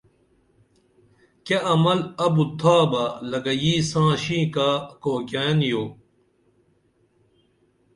[1.45, 4.69] کیہ عمل ابُت تھابہ لکہ یی ساں ݜینکہ
[5.01, 5.83] کوئیکین یو